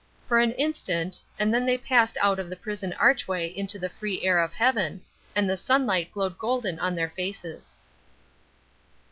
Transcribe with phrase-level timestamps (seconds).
[0.27, 4.23] For an instant and then they passed out of the prison archway into the free
[4.23, 5.01] air of heaven
[5.35, 7.75] and the sunlight glowed golden on their faces.